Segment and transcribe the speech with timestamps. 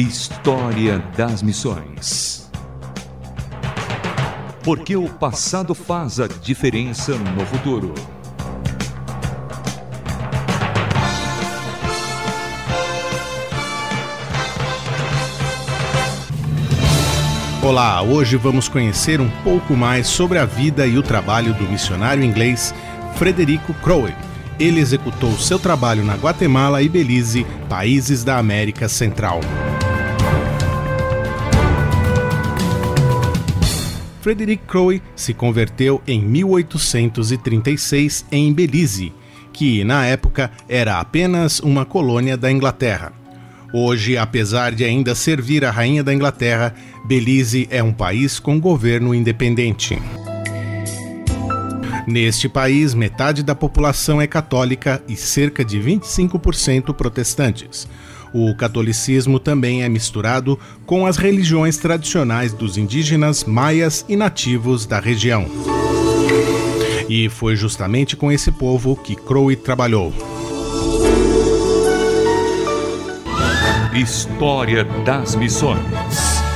[0.00, 2.48] História das Missões.
[4.62, 7.92] Porque o passado faz a diferença no futuro.
[17.60, 22.22] Olá, hoje vamos conhecer um pouco mais sobre a vida e o trabalho do missionário
[22.22, 22.72] inglês
[23.16, 24.14] Frederico Crowe.
[24.60, 29.40] Ele executou seu trabalho na Guatemala e Belize, países da América Central.
[34.28, 39.10] Frederick Crowe se converteu em 1836 em Belize,
[39.54, 43.10] que na época era apenas uma colônia da Inglaterra.
[43.72, 46.74] Hoje, apesar de ainda servir a rainha da Inglaterra,
[47.06, 49.98] Belize é um país com governo independente.
[52.06, 57.88] Neste país, metade da população é católica e cerca de 25% protestantes.
[58.32, 65.00] O catolicismo também é misturado com as religiões tradicionais dos indígenas, maias e nativos da
[65.00, 65.46] região.
[67.08, 70.12] E foi justamente com esse povo que Crowe trabalhou.
[73.94, 76.47] História das Missões.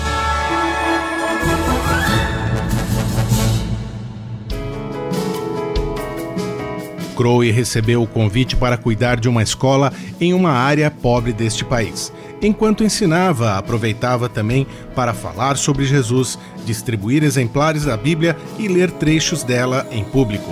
[7.22, 12.12] Crowe recebeu o convite para cuidar de uma escola em uma área pobre deste país.
[12.42, 19.44] Enquanto ensinava, aproveitava também para falar sobre Jesus, distribuir exemplares da Bíblia e ler trechos
[19.44, 20.50] dela em público.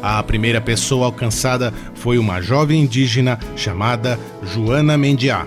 [0.00, 5.44] A primeira pessoa alcançada foi uma jovem indígena chamada Joana Mendiá.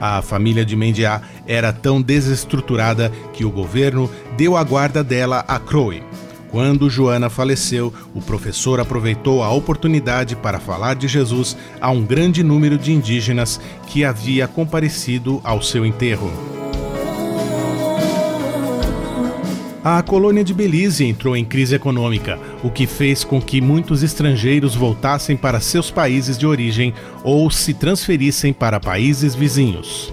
[0.00, 5.58] A família de Mendiá era tão desestruturada que o governo deu a guarda dela a
[5.58, 6.04] Crowe.
[6.52, 12.42] Quando Joana faleceu, o professor aproveitou a oportunidade para falar de Jesus a um grande
[12.42, 16.30] número de indígenas que havia comparecido ao seu enterro.
[19.82, 24.74] A colônia de Belize entrou em crise econômica, o que fez com que muitos estrangeiros
[24.74, 26.92] voltassem para seus países de origem
[27.24, 30.12] ou se transferissem para países vizinhos.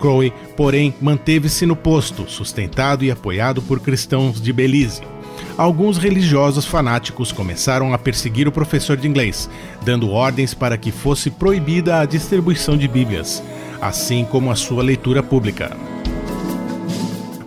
[0.00, 5.02] Crowe, porém, manteve-se no posto, sustentado e apoiado por cristãos de Belize
[5.56, 9.48] alguns religiosos fanáticos começaram a perseguir o professor de inglês,
[9.84, 13.42] dando ordens para que fosse proibida a distribuição de Bíblias,
[13.80, 15.76] assim como a sua leitura pública.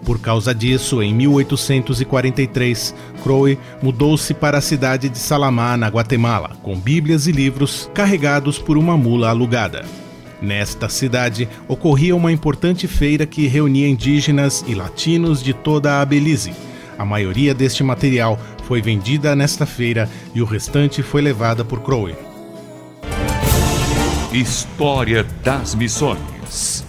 [0.06, 6.80] Por causa disso, em 1843, Crowe mudou-se para a cidade de Salamá, na Guatemala, com
[6.80, 9.84] Bíblias e livros carregados por uma mula alugada.
[10.42, 16.54] Nesta cidade ocorria uma importante feira que reunia indígenas e latinos de toda a Belize
[16.98, 22.16] a maioria deste material foi vendida nesta feira e o restante foi levada por Crowe.
[24.34, 26.87] História das Missões.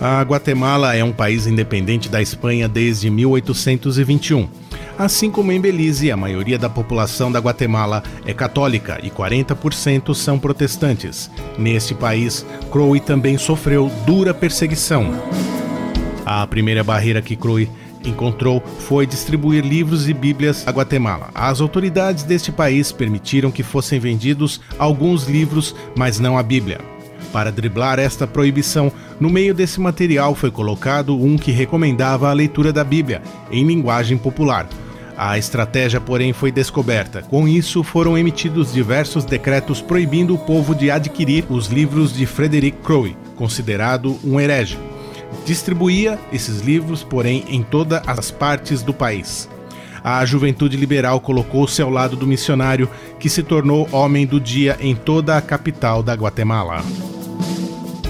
[0.00, 4.48] A Guatemala é um país independente da Espanha desde 1821
[4.98, 10.40] Assim como em Belize, a maioria da população da Guatemala é católica e 40% são
[10.40, 11.30] protestantes.
[11.56, 15.14] Neste país, Crowe também sofreu dura perseguição.
[16.26, 17.70] A primeira barreira que Crowe
[18.04, 21.30] encontrou foi distribuir livros e Bíblias à Guatemala.
[21.32, 26.80] As autoridades deste país permitiram que fossem vendidos alguns livros, mas não a Bíblia.
[27.38, 28.90] Para driblar esta proibição,
[29.20, 34.18] no meio desse material foi colocado um que recomendava a leitura da Bíblia em linguagem
[34.18, 34.68] popular.
[35.16, 37.22] A estratégia, porém, foi descoberta.
[37.22, 42.78] Com isso, foram emitidos diversos decretos proibindo o povo de adquirir os livros de Frederick
[42.78, 44.76] Crowe, considerado um herege.
[45.46, 49.48] Distribuía esses livros, porém, em todas as partes do país.
[50.02, 54.96] A juventude liberal colocou-se ao lado do missionário, que se tornou homem do dia em
[54.96, 56.82] toda a capital da Guatemala.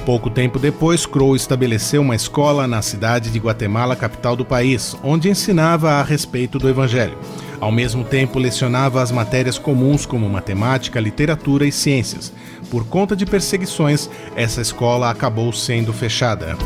[0.08, 5.28] Pouco tempo depois, Crow estabeleceu uma escola na cidade de Guatemala, capital do país, onde
[5.28, 7.18] ensinava a respeito do Evangelho.
[7.60, 12.32] Ao mesmo tempo, lecionava as matérias comuns como matemática, literatura e ciências.
[12.70, 16.56] Por conta de perseguições, essa escola acabou sendo fechada.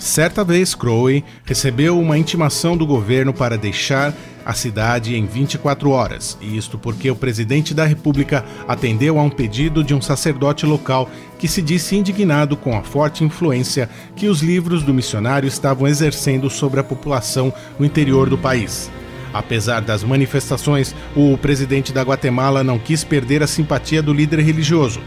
[0.00, 4.12] Certa vez, Crowe recebeu uma intimação do governo para deixar
[4.44, 9.30] a cidade em 24 horas, e isto porque o presidente da República atendeu a um
[9.30, 14.42] pedido de um sacerdote local que se disse indignado com a forte influência que os
[14.42, 18.90] livros do missionário estavam exercendo sobre a população no interior do país.
[19.32, 25.00] Apesar das manifestações, o presidente da Guatemala não quis perder a simpatia do líder religioso.